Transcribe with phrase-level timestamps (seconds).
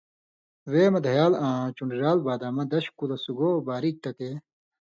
[0.71, 4.31] وے مہ دھیال آں چُن٘ڑیۡ رال بادامہ دش کُلہۡ سُگو باریک ٹکے